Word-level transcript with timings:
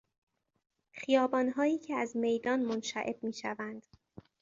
خیابانهایی 0.93 1.77
که 1.77 1.95
از 1.95 2.17
میدان 2.17 2.59
منشعب 2.61 3.23
می 3.23 3.33
شوند 3.33 3.83